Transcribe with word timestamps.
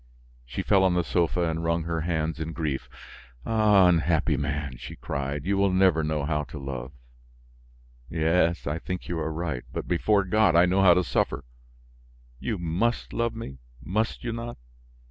She 0.47 0.63
fell 0.63 0.83
on 0.83 0.95
the 0.95 1.03
sofa 1.03 1.41
and 1.47 1.63
wrung 1.63 1.83
her 1.83 2.01
hands 2.01 2.39
in 2.39 2.53
grief. 2.53 2.89
"Ah! 3.45 3.85
Unhappy 3.87 4.35
man!" 4.35 4.77
she 4.77 4.95
cried, 4.95 5.45
"you 5.45 5.57
will 5.57 5.71
never 5.71 6.03
know 6.03 6.25
how 6.25 6.43
to 6.45 6.57
love!" 6.57 6.91
"Yes, 8.09 8.65
I 8.65 8.79
think 8.79 9.07
you 9.07 9.19
are 9.19 9.31
right, 9.31 9.63
but, 9.71 9.87
before 9.87 10.23
God, 10.23 10.55
I 10.55 10.65
know 10.65 10.81
how 10.81 10.95
to 10.95 11.03
suffer. 11.03 11.43
You 12.39 12.57
must 12.57 13.13
love 13.13 13.35
me, 13.35 13.59
must 13.83 14.23
you 14.23 14.33
not? 14.33 14.57